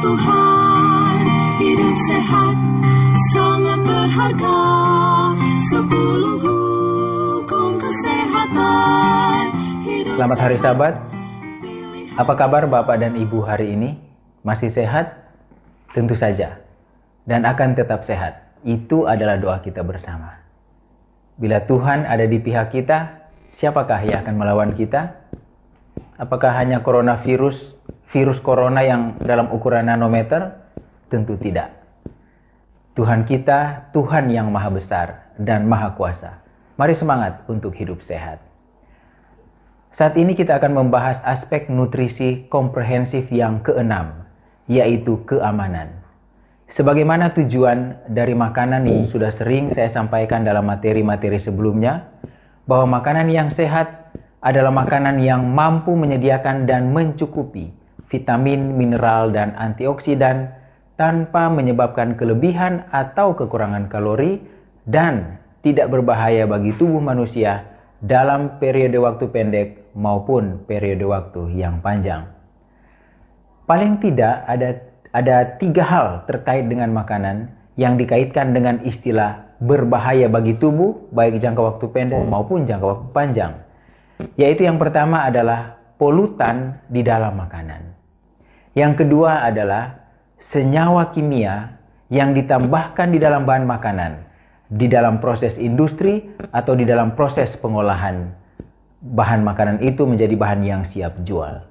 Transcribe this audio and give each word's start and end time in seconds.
Tuhan 0.00 1.24
hidup 1.60 1.96
sehat 2.08 2.56
sangat 3.36 3.80
berharga 3.84 4.60
sepuluh 5.68 6.40
hukum 6.40 7.76
kesehatan 7.76 9.42
hidup 9.84 10.16
Selamat 10.16 10.38
hari 10.40 10.56
sahabat. 10.56 10.94
Apa 12.16 12.32
kabar 12.32 12.64
Bapak 12.64 12.96
dan 12.96 13.12
Ibu 13.12 13.44
hari 13.44 13.76
ini? 13.76 14.00
Masih 14.40 14.72
sehat? 14.72 15.36
Tentu 15.92 16.16
saja. 16.16 16.64
Dan 17.28 17.44
akan 17.44 17.76
tetap 17.76 18.08
sehat. 18.08 18.56
Itu 18.64 19.04
adalah 19.04 19.36
doa 19.36 19.60
kita 19.60 19.84
bersama. 19.84 20.40
Bila 21.36 21.60
Tuhan 21.68 22.08
ada 22.08 22.24
di 22.24 22.40
pihak 22.40 22.72
kita, 22.72 23.28
siapakah 23.52 24.00
yang 24.08 24.24
akan 24.24 24.32
melawan 24.32 24.72
kita? 24.72 25.12
Apakah 26.16 26.56
hanya 26.56 26.80
coronavirus, 26.80 27.79
virus 28.10 28.42
corona 28.42 28.82
yang 28.82 29.16
dalam 29.22 29.50
ukuran 29.54 29.86
nanometer? 29.86 30.58
Tentu 31.10 31.38
tidak. 31.38 31.74
Tuhan 32.98 33.22
kita, 33.26 33.90
Tuhan 33.94 34.30
yang 34.30 34.50
maha 34.50 34.70
besar 34.70 35.30
dan 35.38 35.66
maha 35.66 35.94
kuasa. 35.94 36.42
Mari 36.74 36.94
semangat 36.94 37.46
untuk 37.46 37.74
hidup 37.78 38.02
sehat. 38.02 38.42
Saat 39.94 40.14
ini 40.18 40.38
kita 40.38 40.58
akan 40.58 40.86
membahas 40.86 41.18
aspek 41.26 41.66
nutrisi 41.66 42.46
komprehensif 42.46 43.30
yang 43.30 43.62
keenam, 43.62 44.26
yaitu 44.70 45.22
keamanan. 45.26 45.98
Sebagaimana 46.70 47.34
tujuan 47.34 48.06
dari 48.06 48.38
makanan 48.38 48.86
yang 48.86 49.02
sudah 49.10 49.34
sering 49.34 49.74
saya 49.74 49.90
sampaikan 49.90 50.46
dalam 50.46 50.62
materi-materi 50.62 51.42
sebelumnya, 51.42 52.06
bahwa 52.70 53.02
makanan 53.02 53.26
yang 53.34 53.50
sehat 53.50 54.14
adalah 54.38 54.70
makanan 54.70 55.18
yang 55.18 55.42
mampu 55.42 55.98
menyediakan 55.98 56.70
dan 56.70 56.94
mencukupi 56.94 57.79
vitamin, 58.10 58.74
mineral, 58.76 59.30
dan 59.30 59.54
antioksidan 59.56 60.50
tanpa 61.00 61.48
menyebabkan 61.48 62.18
kelebihan 62.18 62.84
atau 62.92 63.32
kekurangan 63.32 63.88
kalori 63.88 64.42
dan 64.84 65.40
tidak 65.64 65.88
berbahaya 65.88 66.44
bagi 66.44 66.76
tubuh 66.76 67.00
manusia 67.00 67.64
dalam 68.04 68.60
periode 68.60 68.96
waktu 69.00 69.24
pendek 69.32 69.68
maupun 69.96 70.64
periode 70.68 71.04
waktu 71.08 71.56
yang 71.56 71.80
panjang. 71.80 72.28
Paling 73.64 74.02
tidak 74.02 74.44
ada 74.44 74.68
ada 75.10 75.36
tiga 75.58 75.84
hal 75.86 76.06
terkait 76.26 76.66
dengan 76.66 76.90
makanan 76.90 77.50
yang 77.78 77.94
dikaitkan 77.96 78.50
dengan 78.50 78.82
istilah 78.82 79.56
berbahaya 79.60 80.26
bagi 80.26 80.56
tubuh 80.56 81.12
baik 81.12 81.38
jangka 81.38 81.76
waktu 81.76 81.86
pendek 81.92 82.24
maupun 82.26 82.64
jangka 82.66 82.86
waktu 82.86 83.06
panjang. 83.12 83.52
Yaitu 84.36 84.68
yang 84.68 84.76
pertama 84.76 85.24
adalah 85.24 85.80
polutan 86.00 86.80
di 86.88 87.04
dalam 87.04 87.36
makanan. 87.36 87.99
Yang 88.74 89.04
kedua 89.04 89.44
adalah 89.46 90.06
senyawa 90.40 91.10
kimia 91.10 91.78
yang 92.10 92.34
ditambahkan 92.34 93.10
di 93.10 93.18
dalam 93.18 93.46
bahan 93.46 93.66
makanan 93.66 94.30
di 94.70 94.86
dalam 94.86 95.18
proses 95.18 95.58
industri 95.58 96.30
atau 96.54 96.78
di 96.78 96.86
dalam 96.86 97.18
proses 97.18 97.58
pengolahan 97.58 98.30
bahan 99.02 99.42
makanan 99.42 99.82
itu 99.82 100.06
menjadi 100.06 100.38
bahan 100.38 100.62
yang 100.62 100.82
siap 100.86 101.18
jual. 101.26 101.66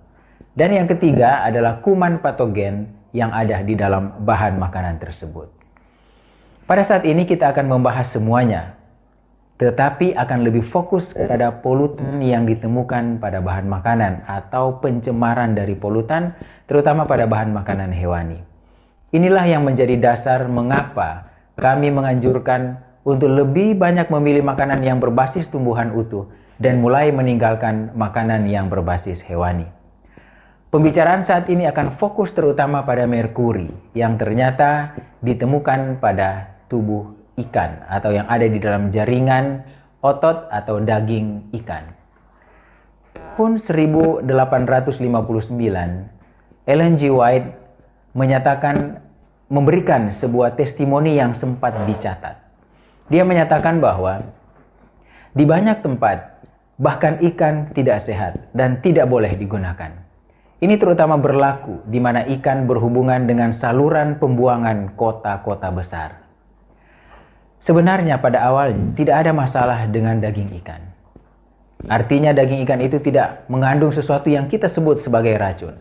Dan 0.52 0.76
yang 0.76 0.88
ketiga 0.92 1.48
adalah 1.48 1.80
kuman 1.80 2.20
patogen 2.20 2.92
yang 3.16 3.32
ada 3.32 3.64
di 3.64 3.80
dalam 3.80 4.28
bahan 4.28 4.60
makanan 4.60 5.00
tersebut. 5.00 5.48
Pada 6.68 6.84
saat 6.84 7.08
ini 7.08 7.24
kita 7.24 7.50
akan 7.56 7.80
membahas 7.80 8.12
semuanya, 8.12 8.76
tetapi 9.60 10.16
akan 10.16 10.40
lebih 10.48 10.64
fokus 10.64 11.12
pada 11.12 11.52
polutan 11.60 12.24
yang 12.24 12.48
ditemukan 12.48 13.20
pada 13.20 13.44
bahan 13.44 13.68
makanan 13.68 14.24
atau 14.24 14.80
pencemaran 14.80 15.52
dari 15.52 15.76
polutan, 15.76 16.32
terutama 16.64 17.04
pada 17.04 17.28
bahan 17.28 17.52
makanan 17.52 17.92
hewani. 17.92 18.40
Inilah 19.12 19.44
yang 19.52 19.68
menjadi 19.68 20.00
dasar 20.00 20.48
mengapa 20.48 21.28
kami 21.60 21.92
menganjurkan 21.92 22.80
untuk 23.04 23.28
lebih 23.28 23.76
banyak 23.76 24.08
memilih 24.08 24.48
makanan 24.48 24.80
yang 24.80 25.04
berbasis 25.04 25.52
tumbuhan 25.52 25.92
utuh 25.92 26.32
dan 26.56 26.80
mulai 26.80 27.12
meninggalkan 27.12 27.92
makanan 28.00 28.48
yang 28.48 28.72
berbasis 28.72 29.20
hewani. 29.28 29.68
Pembicaraan 30.72 31.28
saat 31.28 31.52
ini 31.52 31.68
akan 31.68 32.00
fokus 32.00 32.32
terutama 32.32 32.88
pada 32.88 33.04
merkuri 33.10 33.68
yang 33.92 34.16
ternyata 34.16 34.96
ditemukan 35.20 36.00
pada 36.00 36.64
tubuh 36.72 37.19
ikan 37.48 37.86
atau 37.88 38.12
yang 38.12 38.28
ada 38.28 38.46
di 38.48 38.60
dalam 38.60 38.92
jaringan 38.92 39.64
otot 40.00 40.48
atau 40.52 40.80
daging 40.84 41.54
ikan. 41.64 41.84
Tahun 43.40 43.56
1859, 43.56 44.28
Ellen 46.68 46.94
G. 47.00 47.08
White 47.08 47.50
menyatakan 48.12 49.00
memberikan 49.48 50.12
sebuah 50.12 50.60
testimoni 50.60 51.16
yang 51.16 51.32
sempat 51.34 51.88
dicatat. 51.88 52.36
Dia 53.10 53.24
menyatakan 53.26 53.82
bahwa 53.82 54.22
di 55.34 55.48
banyak 55.48 55.82
tempat 55.82 56.46
bahkan 56.78 57.18
ikan 57.34 57.74
tidak 57.74 58.04
sehat 58.06 58.52
dan 58.54 58.84
tidak 58.84 59.10
boleh 59.10 59.34
digunakan. 59.40 59.92
Ini 60.60 60.76
terutama 60.76 61.16
berlaku 61.16 61.88
di 61.88 62.04
mana 62.04 62.28
ikan 62.28 62.68
berhubungan 62.68 63.24
dengan 63.24 63.56
saluran 63.56 64.20
pembuangan 64.20 64.92
kota-kota 65.00 65.72
besar. 65.72 66.29
Sebenarnya 67.60 68.24
pada 68.24 68.40
awal 68.48 68.72
tidak 68.96 69.28
ada 69.28 69.32
masalah 69.36 69.84
dengan 69.92 70.20
daging 70.24 70.56
ikan. 70.64 70.80
Artinya 71.88 72.32
daging 72.32 72.64
ikan 72.68 72.80
itu 72.80 73.00
tidak 73.04 73.48
mengandung 73.52 73.92
sesuatu 73.92 74.28
yang 74.32 74.48
kita 74.48 74.68
sebut 74.68 75.00
sebagai 75.00 75.36
racun. 75.36 75.76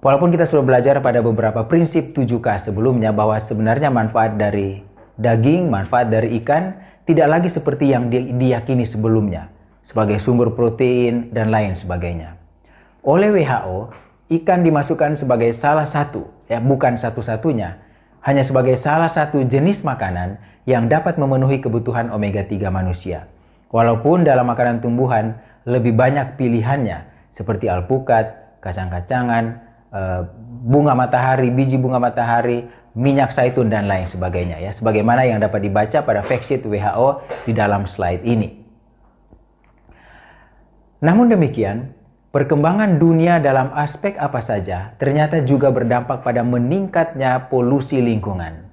Walaupun 0.00 0.32
kita 0.32 0.48
sudah 0.48 0.64
belajar 0.64 0.96
pada 1.04 1.20
beberapa 1.20 1.66
prinsip 1.68 2.16
7K 2.16 2.72
sebelumnya 2.72 3.12
bahwa 3.12 3.36
sebenarnya 3.36 3.92
manfaat 3.92 4.40
dari 4.40 4.80
daging, 5.20 5.68
manfaat 5.68 6.08
dari 6.08 6.40
ikan 6.40 6.72
tidak 7.04 7.28
lagi 7.28 7.48
seperti 7.52 7.92
yang 7.92 8.08
di- 8.08 8.32
diyakini 8.32 8.88
sebelumnya 8.88 9.52
sebagai 9.84 10.22
sumber 10.22 10.54
protein 10.54 11.34
dan 11.34 11.50
lain 11.50 11.74
sebagainya. 11.74 12.38
Oleh 13.02 13.34
WHO, 13.34 13.90
ikan 14.40 14.62
dimasukkan 14.62 15.18
sebagai 15.18 15.50
salah 15.52 15.88
satu, 15.90 16.30
ya 16.46 16.62
bukan 16.62 16.94
satu-satunya, 16.94 17.80
hanya 18.22 18.44
sebagai 18.44 18.76
salah 18.78 19.08
satu 19.08 19.42
jenis 19.44 19.80
makanan 19.82 20.38
yang 20.68 20.88
dapat 20.90 21.16
memenuhi 21.16 21.60
kebutuhan 21.62 22.12
omega 22.12 22.44
3 22.44 22.68
manusia. 22.68 23.28
Walaupun 23.70 24.26
dalam 24.26 24.50
makanan 24.50 24.82
tumbuhan 24.82 25.38
lebih 25.64 25.94
banyak 25.94 26.34
pilihannya 26.34 27.06
seperti 27.30 27.70
alpukat, 27.70 28.58
kacang-kacangan, 28.60 29.44
eh, 29.94 30.20
bunga 30.66 30.92
matahari, 30.92 31.48
biji 31.54 31.78
bunga 31.78 32.02
matahari, 32.02 32.66
minyak 32.98 33.30
zaitun 33.30 33.70
dan 33.70 33.86
lain 33.86 34.04
sebagainya 34.10 34.58
ya. 34.58 34.74
Sebagaimana 34.74 35.24
yang 35.24 35.38
dapat 35.38 35.62
dibaca 35.62 36.02
pada 36.02 36.20
fact 36.26 36.50
sheet 36.50 36.66
WHO 36.66 37.22
di 37.46 37.52
dalam 37.54 37.86
slide 37.86 38.26
ini. 38.26 38.58
Namun 41.00 41.32
demikian, 41.32 41.96
perkembangan 42.30 43.00
dunia 43.02 43.42
dalam 43.42 43.74
aspek 43.74 44.14
apa 44.14 44.38
saja 44.38 44.94
ternyata 45.02 45.42
juga 45.42 45.74
berdampak 45.74 46.22
pada 46.22 46.46
meningkatnya 46.46 47.50
polusi 47.50 47.98
lingkungan 47.98 48.69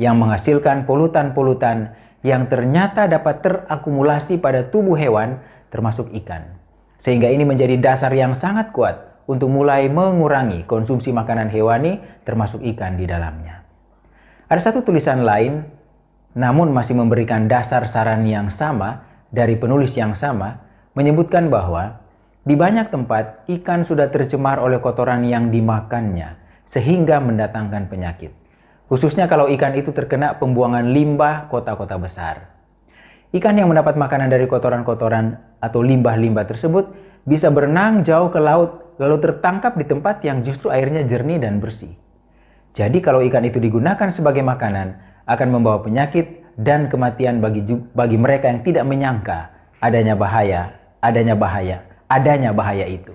yang 0.00 0.16
menghasilkan 0.16 0.88
polutan-polutan 0.88 1.92
yang 2.24 2.48
ternyata 2.48 3.04
dapat 3.04 3.44
terakumulasi 3.44 4.40
pada 4.40 4.64
tubuh 4.64 4.96
hewan 4.96 5.44
termasuk 5.68 6.08
ikan. 6.24 6.56
Sehingga 6.96 7.28
ini 7.28 7.44
menjadi 7.44 7.76
dasar 7.76 8.12
yang 8.16 8.32
sangat 8.32 8.72
kuat 8.72 9.24
untuk 9.28 9.52
mulai 9.52 9.92
mengurangi 9.92 10.64
konsumsi 10.64 11.12
makanan 11.12 11.52
hewani 11.52 12.00
termasuk 12.24 12.64
ikan 12.74 12.96
di 12.96 13.04
dalamnya. 13.04 13.60
Ada 14.48 14.72
satu 14.72 14.88
tulisan 14.88 15.20
lain 15.20 15.68
namun 16.32 16.72
masih 16.72 16.96
memberikan 16.96 17.44
dasar 17.44 17.84
saran 17.84 18.24
yang 18.24 18.48
sama 18.48 19.04
dari 19.28 19.60
penulis 19.60 19.92
yang 19.94 20.16
sama 20.16 20.64
menyebutkan 20.96 21.52
bahwa 21.52 22.00
Di 22.40 22.56
banyak 22.56 22.88
tempat, 22.88 23.44
ikan 23.52 23.84
sudah 23.84 24.08
tercemar 24.08 24.64
oleh 24.64 24.80
kotoran 24.80 25.28
yang 25.28 25.52
dimakannya, 25.52 26.40
sehingga 26.64 27.20
mendatangkan 27.20 27.92
penyakit. 27.92 28.39
Khususnya 28.90 29.30
kalau 29.30 29.46
ikan 29.54 29.78
itu 29.78 29.94
terkena 29.94 30.34
pembuangan 30.34 30.90
limbah 30.90 31.46
kota-kota 31.46 31.94
besar. 31.94 32.50
Ikan 33.30 33.54
yang 33.54 33.70
mendapat 33.70 33.94
makanan 33.94 34.26
dari 34.26 34.50
kotoran-kotoran 34.50 35.38
atau 35.62 35.78
limbah-limbah 35.86 36.50
tersebut 36.50 36.90
bisa 37.22 37.46
berenang 37.54 38.02
jauh 38.02 38.26
ke 38.34 38.42
laut, 38.42 38.98
lalu 38.98 39.22
tertangkap 39.22 39.78
di 39.78 39.86
tempat 39.86 40.26
yang 40.26 40.42
justru 40.42 40.74
airnya 40.74 41.06
jernih 41.06 41.38
dan 41.38 41.62
bersih. 41.62 41.94
Jadi 42.74 42.98
kalau 42.98 43.22
ikan 43.22 43.46
itu 43.46 43.62
digunakan 43.62 44.10
sebagai 44.10 44.42
makanan, 44.42 44.98
akan 45.30 45.48
membawa 45.54 45.78
penyakit 45.86 46.42
dan 46.58 46.90
kematian 46.90 47.38
bagi 47.38 47.62
bagi 47.94 48.18
mereka 48.18 48.50
yang 48.50 48.66
tidak 48.66 48.82
menyangka 48.90 49.54
adanya 49.78 50.18
bahaya, 50.18 50.74
adanya 50.98 51.38
bahaya 51.38 51.86
adanya 52.10 52.50
bahaya 52.50 52.90
itu. 52.90 53.14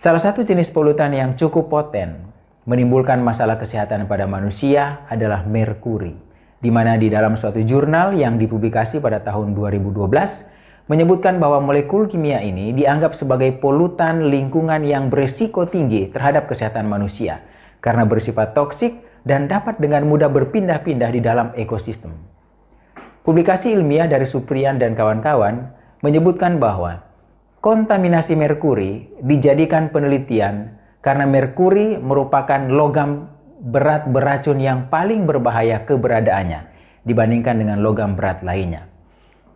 Salah 0.00 0.18
satu 0.24 0.42
jenis 0.42 0.72
polutan 0.72 1.12
yang 1.12 1.36
cukup 1.36 1.68
poten 1.68 2.31
menimbulkan 2.62 3.18
masalah 3.18 3.58
kesehatan 3.58 4.06
pada 4.06 4.30
manusia 4.30 5.02
adalah 5.10 5.42
merkuri, 5.42 6.14
di 6.62 6.70
mana 6.70 6.94
di 6.94 7.10
dalam 7.10 7.34
suatu 7.34 7.58
jurnal 7.62 8.14
yang 8.14 8.38
dipublikasi 8.38 9.02
pada 9.02 9.18
tahun 9.18 9.54
2012 9.54 10.86
menyebutkan 10.90 11.38
bahwa 11.38 11.62
molekul 11.62 12.10
kimia 12.10 12.42
ini 12.42 12.74
dianggap 12.74 13.14
sebagai 13.14 13.54
polutan 13.58 14.30
lingkungan 14.30 14.82
yang 14.82 15.10
beresiko 15.10 15.66
tinggi 15.66 16.10
terhadap 16.10 16.50
kesehatan 16.50 16.90
manusia 16.90 17.42
karena 17.82 18.06
bersifat 18.06 18.54
toksik 18.54 18.98
dan 19.22 19.46
dapat 19.46 19.78
dengan 19.78 20.06
mudah 20.06 20.30
berpindah-pindah 20.30 21.10
di 21.14 21.20
dalam 21.22 21.54
ekosistem. 21.54 22.14
Publikasi 23.22 23.70
ilmiah 23.70 24.10
dari 24.10 24.26
Supriyan 24.26 24.82
dan 24.82 24.98
kawan-kawan 24.98 25.70
menyebutkan 26.02 26.58
bahwa 26.58 27.06
kontaminasi 27.62 28.34
merkuri 28.34 29.06
dijadikan 29.22 29.94
penelitian 29.94 30.81
karena 31.02 31.26
merkuri 31.26 31.98
merupakan 31.98 32.62
logam 32.70 33.28
berat 33.62 34.08
beracun 34.10 34.58
yang 34.58 34.86
paling 34.88 35.26
berbahaya 35.26 35.82
keberadaannya 35.82 36.70
dibandingkan 37.02 37.58
dengan 37.58 37.82
logam 37.82 38.14
berat 38.14 38.42
lainnya. 38.46 38.86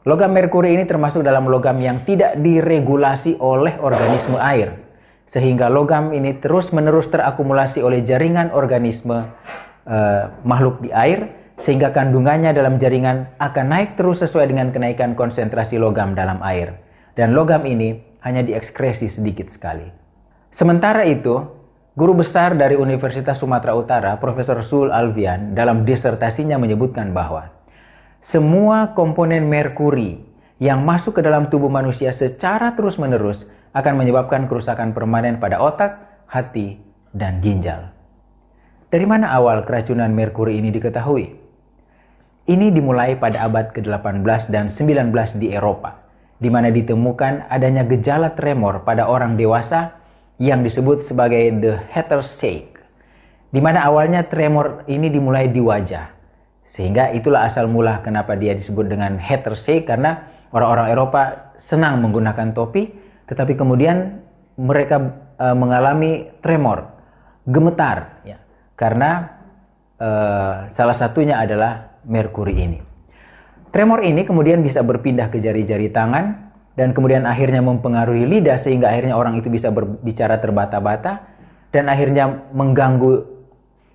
Logam 0.07 0.35
merkuri 0.35 0.79
ini 0.79 0.87
termasuk 0.87 1.27
dalam 1.27 1.51
logam 1.51 1.79
yang 1.83 2.03
tidak 2.07 2.39
diregulasi 2.39 3.43
oleh 3.43 3.75
organisme 3.83 4.39
air, 4.39 4.79
sehingga 5.27 5.67
logam 5.67 6.15
ini 6.15 6.39
terus-menerus 6.39 7.11
terakumulasi 7.11 7.83
oleh 7.83 8.07
jaringan 8.07 8.55
organisme 8.55 9.27
uh, 9.83 10.23
makhluk 10.47 10.79
di 10.79 10.95
air, 10.95 11.27
sehingga 11.59 11.91
kandungannya 11.91 12.55
dalam 12.55 12.79
jaringan 12.79 13.35
akan 13.43 13.67
naik 13.67 13.99
terus 13.99 14.23
sesuai 14.23 14.47
dengan 14.47 14.71
kenaikan 14.71 15.19
konsentrasi 15.19 15.75
logam 15.75 16.15
dalam 16.15 16.39
air 16.47 16.79
dan 17.17 17.33
logam 17.33 17.65
ini 17.65 17.97
hanya 18.23 18.45
diekskresi 18.45 19.09
sedikit 19.09 19.49
sekali. 19.49 20.06
Sementara 20.57 21.05
itu, 21.05 21.53
guru 21.93 22.25
besar 22.25 22.57
dari 22.57 22.81
Universitas 22.81 23.45
Sumatera 23.45 23.77
Utara, 23.77 24.17
Profesor 24.17 24.57
Sul 24.65 24.89
Alvian, 24.89 25.53
dalam 25.53 25.85
disertasinya 25.85 26.57
menyebutkan 26.57 27.13
bahwa 27.13 27.53
semua 28.25 28.97
komponen 28.97 29.53
merkuri 29.53 30.25
yang 30.57 30.81
masuk 30.81 31.21
ke 31.21 31.23
dalam 31.29 31.53
tubuh 31.53 31.69
manusia 31.69 32.17
secara 32.17 32.73
terus-menerus 32.73 33.45
akan 33.77 34.01
menyebabkan 34.01 34.49
kerusakan 34.49 34.97
permanen 34.97 35.37
pada 35.37 35.61
otak, 35.61 36.25
hati, 36.25 36.81
dan 37.13 37.45
ginjal. 37.45 37.93
Dari 38.89 39.05
mana 39.05 39.37
awal 39.37 39.61
keracunan 39.69 40.09
merkuri 40.09 40.57
ini 40.57 40.73
diketahui? 40.73 41.37
Ini 42.49 42.73
dimulai 42.73 43.21
pada 43.21 43.45
abad 43.45 43.77
ke-18 43.77 44.49
dan 44.49 44.73
19 44.73 45.13
di 45.37 45.53
Eropa 45.53 46.01
di 46.41 46.49
mana 46.49 46.73
ditemukan 46.73 47.53
adanya 47.53 47.85
gejala 47.85 48.33
tremor 48.33 48.89
pada 48.89 49.05
orang 49.05 49.37
dewasa 49.37 50.06
yang 50.37 50.61
disebut 50.61 51.05
sebagai 51.09 51.49
the 51.61 51.75
heter 51.89 52.21
shake, 52.21 52.77
di 53.49 53.61
mana 53.61 53.89
awalnya 53.89 54.29
tremor 54.29 54.85
ini 54.89 55.09
dimulai 55.09 55.49
di 55.49 55.61
wajah. 55.61 56.13
Sehingga 56.69 57.15
itulah 57.17 57.49
asal 57.49 57.73
mula 57.73 58.05
kenapa 58.05 58.37
dia 58.37 58.53
disebut 58.53 58.85
dengan 58.85 59.17
heter 59.17 59.57
shake 59.57 59.89
karena 59.89 60.29
orang-orang 60.53 60.93
Eropa 60.93 61.23
senang 61.57 62.05
menggunakan 62.05 62.53
topi, 62.53 62.93
tetapi 63.25 63.57
kemudian 63.57 64.21
mereka 64.61 65.01
e, 65.41 65.47
mengalami 65.57 66.29
tremor, 66.45 66.85
gemetar, 67.49 68.21
ya, 68.29 68.37
karena 68.77 69.41
e, 69.97 70.09
salah 70.77 70.97
satunya 70.97 71.41
adalah 71.41 71.97
merkuri 72.05 72.55
ini. 72.61 72.79
Tremor 73.73 74.05
ini 74.05 74.25
kemudian 74.25 74.61
bisa 74.61 74.81
berpindah 74.85 75.29
ke 75.33 75.41
jari-jari 75.41 75.93
tangan 75.93 76.46
dan 76.77 76.93
kemudian 76.93 77.25
akhirnya 77.25 77.65
mempengaruhi 77.65 78.29
lidah 78.29 78.61
sehingga 78.61 78.93
akhirnya 78.93 79.17
orang 79.17 79.41
itu 79.41 79.49
bisa 79.49 79.73
berbicara 79.73 80.37
terbata-bata 80.39 81.25
dan 81.73 81.89
akhirnya 81.89 82.47
mengganggu 82.53 83.25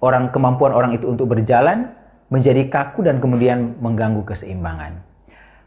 orang 0.01 0.33
kemampuan 0.33 0.73
orang 0.73 0.91
itu 0.97 1.05
untuk 1.05 1.29
berjalan 1.29 1.93
menjadi 2.33 2.67
kaku 2.67 3.05
dan 3.05 3.21
kemudian 3.21 3.77
mengganggu 3.77 4.25
keseimbangan. 4.25 4.97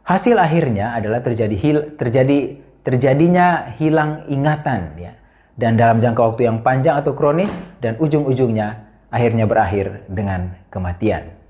Hasil 0.05 0.37
akhirnya 0.37 0.93
adalah 0.93 1.25
terjadi 1.25 1.56
hil, 1.56 1.78
terjadi 1.96 2.61
terjadinya 2.84 3.72
hilang 3.81 4.28
ingatan 4.28 4.93
ya 5.00 5.16
dan 5.56 5.78
dalam 5.78 6.02
jangka 6.02 6.20
waktu 6.34 6.50
yang 6.50 6.61
panjang 6.61 7.00
atau 7.00 7.16
kronis 7.16 7.50
dan 7.81 7.96
ujung-ujungnya 7.96 8.84
akhirnya 9.08 9.46
berakhir 9.46 10.02
dengan 10.11 10.52
kematian. 10.69 11.44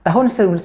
Tahun 0.00 0.32
1960 0.32 0.64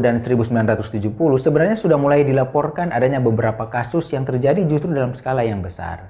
dan 0.00 0.16
1970 0.24 1.12
sebenarnya 1.44 1.76
sudah 1.76 2.00
mulai 2.00 2.24
dilaporkan 2.24 2.88
adanya 2.88 3.20
beberapa 3.20 3.68
kasus 3.68 4.08
yang 4.16 4.24
terjadi 4.24 4.64
justru 4.64 4.96
dalam 4.96 5.12
skala 5.12 5.44
yang 5.44 5.60
besar. 5.60 6.08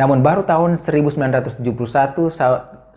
Namun 0.00 0.24
baru 0.24 0.48
tahun 0.48 0.80
1971, 0.80 1.60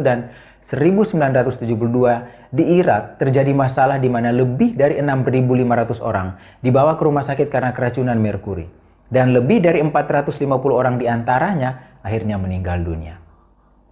dan 0.00 0.32
1972 0.64 2.56
di 2.56 2.64
Irak 2.80 3.20
terjadi 3.20 3.52
masalah 3.52 4.00
di 4.00 4.08
mana 4.08 4.32
lebih 4.32 4.72
dari 4.72 4.96
6.500 4.96 6.00
orang 6.00 6.40
dibawa 6.64 6.96
ke 6.96 7.04
rumah 7.04 7.28
sakit 7.28 7.52
karena 7.52 7.76
keracunan 7.76 8.16
merkuri. 8.16 8.72
Dan 9.12 9.36
lebih 9.36 9.60
dari 9.60 9.84
450 9.84 10.48
orang 10.72 10.96
di 10.96 11.04
antaranya 11.04 12.00
akhirnya 12.00 12.40
meninggal 12.40 12.80
dunia. 12.80 13.20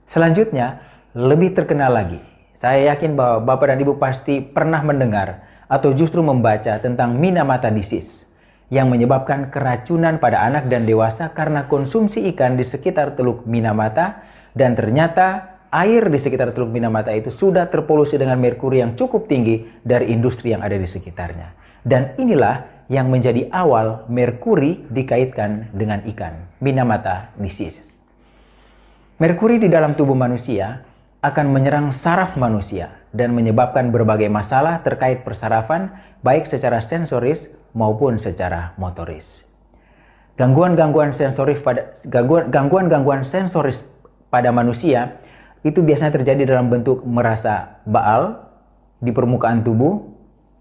Selanjutnya, 0.08 0.80
lebih 1.12 1.52
terkenal 1.54 1.94
lagi, 1.94 2.18
saya 2.54 2.94
yakin 2.94 3.18
bahwa 3.18 3.42
Bapak 3.42 3.74
dan 3.74 3.78
Ibu 3.82 3.98
pasti 3.98 4.38
pernah 4.38 4.80
mendengar 4.86 5.42
atau 5.66 5.90
justru 5.90 6.22
membaca 6.22 6.78
tentang 6.78 7.18
Minamata 7.18 7.68
disease 7.68 8.24
yang 8.72 8.88
menyebabkan 8.88 9.52
keracunan 9.52 10.16
pada 10.22 10.42
anak 10.46 10.70
dan 10.70 10.88
dewasa 10.88 11.30
karena 11.34 11.66
konsumsi 11.68 12.24
ikan 12.32 12.56
di 12.56 12.64
sekitar 12.64 13.18
Teluk 13.18 13.44
Minamata 13.44 14.24
dan 14.54 14.78
ternyata 14.78 15.58
air 15.74 16.06
di 16.06 16.18
sekitar 16.22 16.54
Teluk 16.54 16.70
Minamata 16.70 17.10
itu 17.10 17.34
sudah 17.34 17.66
terpolusi 17.66 18.14
dengan 18.14 18.38
merkuri 18.38 18.80
yang 18.80 18.94
cukup 18.94 19.26
tinggi 19.26 19.66
dari 19.82 20.14
industri 20.14 20.54
yang 20.54 20.62
ada 20.62 20.78
di 20.78 20.86
sekitarnya. 20.86 21.50
Dan 21.84 22.16
inilah 22.16 22.86
yang 22.88 23.10
menjadi 23.12 23.50
awal 23.52 24.08
merkuri 24.08 24.86
dikaitkan 24.88 25.74
dengan 25.74 26.00
ikan, 26.08 26.48
Minamata 26.62 27.34
disease. 27.36 27.82
Merkuri 29.20 29.60
di 29.60 29.68
dalam 29.68 29.94
tubuh 29.94 30.16
manusia 30.16 30.93
akan 31.24 31.56
menyerang 31.56 31.96
saraf 31.96 32.36
manusia 32.36 33.00
dan 33.16 33.32
menyebabkan 33.32 33.88
berbagai 33.88 34.28
masalah 34.28 34.84
terkait 34.84 35.24
persarafan 35.24 35.88
baik 36.20 36.44
secara 36.44 36.84
sensoris 36.84 37.48
maupun 37.72 38.20
secara 38.20 38.76
motoris. 38.76 39.40
Gangguan-gangguan 40.36 41.16
sensoris 41.16 41.64
pada 41.64 41.96
gangguan-gangguan 42.52 43.24
sensoris 43.24 43.80
pada 44.28 44.52
manusia 44.52 45.16
itu 45.64 45.80
biasanya 45.80 46.20
terjadi 46.20 46.44
dalam 46.44 46.68
bentuk 46.68 47.00
merasa 47.08 47.80
baal 47.88 48.44
di 49.00 49.08
permukaan 49.08 49.64
tubuh 49.64 50.04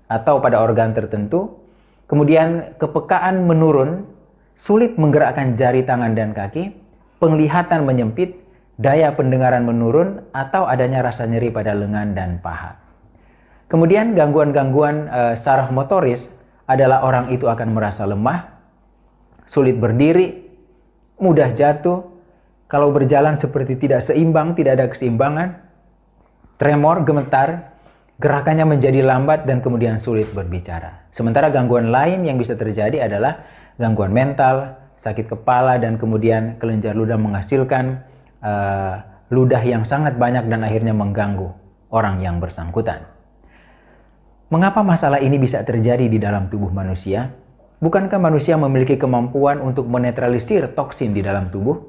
atau 0.08 0.40
pada 0.40 0.64
organ 0.64 0.96
tertentu, 0.96 1.60
kemudian 2.08 2.78
kepekaan 2.80 3.44
menurun, 3.44 4.08
sulit 4.56 4.96
menggerakkan 4.96 5.60
jari 5.60 5.84
tangan 5.84 6.14
dan 6.14 6.32
kaki, 6.32 6.72
penglihatan 7.18 7.84
menyempit, 7.84 8.43
daya 8.78 9.14
pendengaran 9.14 9.66
menurun, 9.66 10.26
atau 10.34 10.66
adanya 10.66 11.06
rasa 11.06 11.30
nyeri 11.30 11.54
pada 11.54 11.78
lengan 11.78 12.18
dan 12.18 12.42
paha. 12.42 12.80
Kemudian 13.70 14.14
gangguan-gangguan 14.14 15.10
e, 15.10 15.22
saraf 15.42 15.74
motoris 15.74 16.30
adalah 16.70 17.02
orang 17.06 17.34
itu 17.34 17.50
akan 17.50 17.74
merasa 17.74 18.06
lemah, 18.06 18.54
sulit 19.50 19.78
berdiri, 19.78 20.46
mudah 21.18 21.54
jatuh, 21.54 22.06
kalau 22.70 22.90
berjalan 22.90 23.38
seperti 23.38 23.78
tidak 23.78 24.02
seimbang, 24.02 24.58
tidak 24.58 24.82
ada 24.82 24.86
keseimbangan, 24.90 25.62
tremor, 26.58 27.06
gemetar, 27.06 27.74
gerakannya 28.18 28.66
menjadi 28.66 29.06
lambat 29.06 29.46
dan 29.46 29.62
kemudian 29.62 30.02
sulit 30.02 30.30
berbicara. 30.34 31.10
Sementara 31.14 31.54
gangguan 31.54 31.94
lain 31.94 32.26
yang 32.26 32.42
bisa 32.42 32.58
terjadi 32.58 33.06
adalah 33.06 33.46
gangguan 33.78 34.14
mental, 34.14 34.78
sakit 35.02 35.30
kepala 35.30 35.76
dan 35.78 36.00
kemudian 36.00 36.58
kelenjar 36.58 36.96
ludah 36.96 37.20
menghasilkan 37.20 38.06
uh, 38.44 38.96
ludah 39.32 39.64
yang 39.64 39.88
sangat 39.88 40.20
banyak 40.20 40.46
dan 40.52 40.62
akhirnya 40.62 40.92
mengganggu 40.94 41.50
orang 41.90 42.20
yang 42.20 42.38
bersangkutan. 42.44 43.08
Mengapa 44.54 44.86
masalah 44.86 45.18
ini 45.18 45.42
bisa 45.42 45.66
terjadi 45.66 46.06
di 46.06 46.22
dalam 46.22 46.52
tubuh 46.52 46.70
manusia? 46.70 47.34
Bukankah 47.82 48.22
manusia 48.22 48.54
memiliki 48.54 49.02
kemampuan 49.02 49.58
untuk 49.60 49.90
menetralisir 49.90 50.78
toksin 50.78 51.16
di 51.16 51.26
dalam 51.26 51.50
tubuh? 51.50 51.82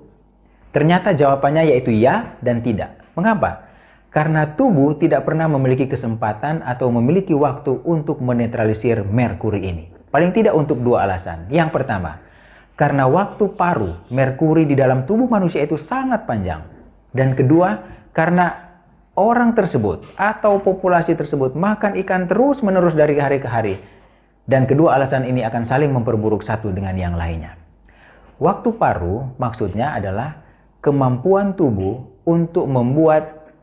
Ternyata 0.73 1.13
jawabannya 1.13 1.71
yaitu 1.71 1.93
ya 1.93 2.35
dan 2.41 2.65
tidak. 2.65 2.99
Mengapa? 3.15 3.69
Karena 4.11 4.47
tubuh 4.59 4.97
tidak 4.99 5.23
pernah 5.23 5.47
memiliki 5.47 5.87
kesempatan 5.87 6.63
atau 6.67 6.91
memiliki 6.91 7.35
waktu 7.35 7.83
untuk 7.85 8.19
menetralisir 8.23 9.07
merkuri 9.07 9.61
ini. 9.61 9.85
Paling 10.11 10.31
tidak 10.31 10.55
untuk 10.55 10.83
dua 10.83 11.07
alasan. 11.07 11.51
Yang 11.51 11.75
pertama, 11.75 12.23
karena 12.75 13.07
waktu 13.07 13.55
paru 13.55 13.95
merkuri 14.11 14.67
di 14.67 14.75
dalam 14.75 15.07
tubuh 15.07 15.31
manusia 15.31 15.63
itu 15.63 15.79
sangat 15.79 16.27
panjang. 16.27 16.67
Dan 17.15 17.39
kedua, 17.39 17.79
karena 18.11 18.75
orang 19.15 19.55
tersebut 19.55 20.03
atau 20.19 20.59
populasi 20.59 21.15
tersebut 21.15 21.55
makan 21.55 21.95
ikan 22.03 22.27
terus-menerus 22.27 22.99
dari 22.99 23.15
hari 23.19 23.39
ke 23.39 23.47
hari 23.47 23.79
dan 24.45 24.69
kedua 24.69 24.99
alasan 24.99 25.25
ini 25.25 25.41
akan 25.47 25.65
saling 25.65 25.89
memperburuk 25.89 26.45
satu 26.45 26.69
dengan 26.69 26.93
yang 26.99 27.17
lainnya. 27.17 27.57
Waktu 28.37 28.77
paru 28.77 29.33
maksudnya 29.41 29.97
adalah 29.97 30.43
kemampuan 30.85 31.57
tubuh 31.57 32.05
untuk 32.29 32.69
membuat 32.69 33.55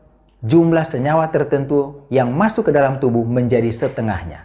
jumlah 0.42 0.82
senyawa 0.82 1.30
tertentu 1.30 2.08
yang 2.10 2.34
masuk 2.34 2.66
ke 2.66 2.72
dalam 2.74 2.98
tubuh 2.98 3.22
menjadi 3.22 3.70
setengahnya 3.70 4.42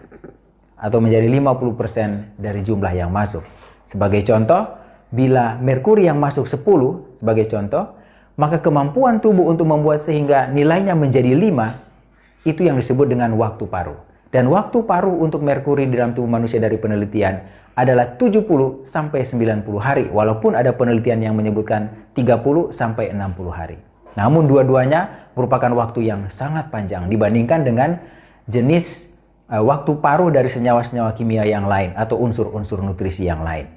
atau 0.78 1.02
menjadi 1.02 1.26
50% 1.26 2.38
dari 2.38 2.62
jumlah 2.62 2.94
yang 2.94 3.10
masuk. 3.10 3.42
Sebagai 3.88 4.24
contoh, 4.28 4.78
bila 5.08 5.56
merkuri 5.60 6.08
yang 6.12 6.20
masuk 6.20 6.48
10 6.48 7.24
sebagai 7.24 7.48
contoh, 7.48 7.96
maka 8.38 8.62
kemampuan 8.62 9.18
tubuh 9.24 9.50
untuk 9.50 9.66
membuat 9.66 10.04
sehingga 10.04 10.52
nilainya 10.52 10.94
menjadi 10.94 11.34
5 11.34 12.48
itu 12.48 12.62
yang 12.68 12.78
disebut 12.78 13.10
dengan 13.10 13.34
waktu 13.40 13.66
paru. 13.66 13.96
Dan 14.28 14.52
waktu 14.52 14.84
paruh 14.84 15.24
untuk 15.24 15.40
merkuri 15.40 15.88
di 15.88 15.96
dalam 15.96 16.12
tubuh 16.12 16.28
manusia 16.28 16.60
dari 16.60 16.76
penelitian 16.76 17.48
adalah 17.74 18.20
70 18.20 18.84
sampai 18.84 19.24
90 19.24 19.64
hari, 19.80 20.06
walaupun 20.12 20.58
ada 20.58 20.76
penelitian 20.76 21.24
yang 21.24 21.36
menyebutkan 21.38 22.12
30 22.14 22.76
sampai 22.76 23.16
60 23.16 23.54
hari. 23.54 23.78
Namun 24.18 24.50
dua-duanya 24.50 25.30
merupakan 25.38 25.70
waktu 25.78 26.10
yang 26.10 26.28
sangat 26.34 26.74
panjang 26.74 27.06
dibandingkan 27.06 27.62
dengan 27.62 28.02
jenis 28.50 29.06
uh, 29.54 29.62
waktu 29.62 29.94
paruh 30.02 30.34
dari 30.34 30.50
senyawa-senyawa 30.50 31.14
kimia 31.14 31.46
yang 31.46 31.70
lain 31.70 31.94
atau 31.94 32.18
unsur-unsur 32.18 32.82
nutrisi 32.82 33.30
yang 33.30 33.46
lain. 33.46 33.77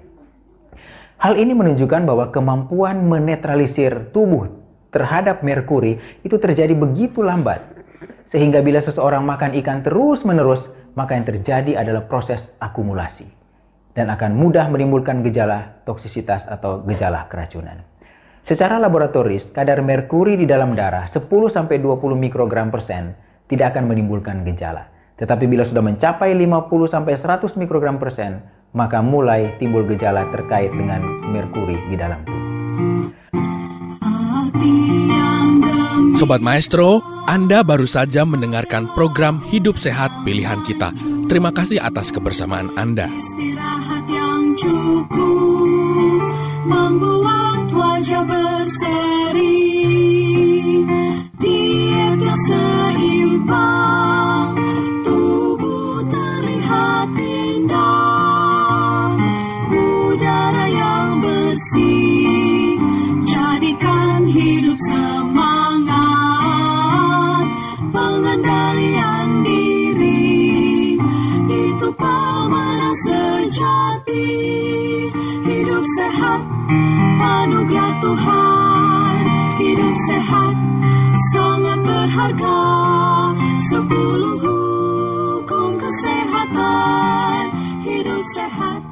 Hal 1.20 1.36
ini 1.36 1.52
menunjukkan 1.52 2.08
bahwa 2.08 2.32
kemampuan 2.32 3.04
menetralisir 3.04 4.08
tubuh 4.08 4.48
terhadap 4.88 5.44
merkuri 5.44 6.00
itu 6.24 6.40
terjadi 6.40 6.72
begitu 6.72 7.20
lambat 7.20 7.60
sehingga 8.24 8.64
bila 8.64 8.80
seseorang 8.80 9.20
makan 9.28 9.52
ikan 9.60 9.84
terus-menerus, 9.84 10.72
maka 10.96 11.20
yang 11.20 11.28
terjadi 11.28 11.76
adalah 11.76 12.08
proses 12.08 12.48
akumulasi 12.56 13.28
dan 13.92 14.08
akan 14.08 14.32
mudah 14.32 14.72
menimbulkan 14.72 15.20
gejala 15.20 15.84
toksisitas 15.84 16.48
atau 16.48 16.80
gejala 16.88 17.28
keracunan. 17.28 17.84
Secara 18.48 18.80
laboratoris, 18.80 19.52
kadar 19.52 19.84
merkuri 19.84 20.40
di 20.40 20.48
dalam 20.48 20.72
darah 20.72 21.04
10-20 21.04 21.84
mikrogram 22.16 22.72
persen 22.72 23.12
tidak 23.44 23.76
akan 23.76 23.92
menimbulkan 23.92 24.40
gejala. 24.48 24.88
Tetapi 25.20 25.44
bila 25.44 25.68
sudah 25.68 25.84
mencapai 25.84 26.32
50-100 26.32 27.60
mikrogram 27.60 28.00
persen, 28.00 28.40
maka 28.72 29.02
mulai 29.02 29.54
timbul 29.58 29.86
gejala 29.86 30.26
terkait 30.30 30.70
dengan 30.70 31.02
merkuri 31.30 31.78
di 31.90 31.96
dalam 31.98 32.20
tubuh. 32.22 32.48
Sobat 36.20 36.44
Maestro, 36.44 37.00
Anda 37.24 37.64
baru 37.64 37.88
saja 37.88 38.28
mendengarkan 38.28 38.92
program 38.92 39.40
Hidup 39.48 39.80
Sehat 39.80 40.12
Pilihan 40.20 40.60
Kita. 40.68 40.92
Terima 41.32 41.48
kasih 41.48 41.80
atas 41.80 42.12
kebersamaan 42.12 42.68
Anda. 42.76 43.08
Istirahat 43.08 44.04
yang 44.04 44.52
cukup 44.52 46.20
membuat 46.68 47.72
wajah 47.72 48.22
berseri. 48.28 49.09
Pengendalian 68.80 69.44
diri, 69.44 70.96
itu 71.52 71.88
pemenang 72.00 72.96
sejati. 73.04 74.32
Hidup 75.44 75.84
sehat, 76.00 76.40
anugerah 77.20 77.92
Tuhan. 78.00 79.20
Hidup 79.60 79.96
sehat, 80.08 80.56
sangat 81.36 81.78
berharga. 81.84 82.60
Sepuluh 83.68 84.40
hukum 84.48 85.76
kesehatan, 85.76 87.52
hidup 87.84 88.24
sehat 88.32 88.89